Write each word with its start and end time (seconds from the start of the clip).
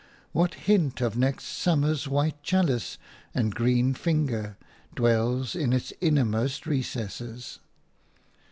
What 0.31 0.55
hint 0.55 0.99
of 0.99 1.15
next 1.15 1.43
summer's 1.45 2.07
white 2.07 2.41
chalice 2.41 2.97
and 3.35 3.53
green 3.53 3.93
finger 3.93 4.57
dwells 4.95 5.55
in 5.55 5.73
its 5.73 5.93
innermost 6.01 6.65
recesses? 6.65 7.59